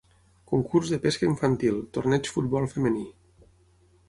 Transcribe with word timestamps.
Concurs 0.51 0.87
de 0.93 0.99
pesca 1.03 1.29
infantil, 1.33 1.77
torneig 1.99 2.33
futbol 2.37 2.69
femení. 2.75 3.09